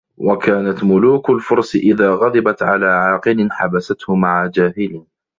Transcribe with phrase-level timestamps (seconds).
[0.17, 5.03] وَكَانَتْ مُلُوكُ الْفُرْسِ إذَا غَضِبَتْ عَلَى عَاقِلٍ حَبَسَتْهُ مَعَ جَاهِلٍ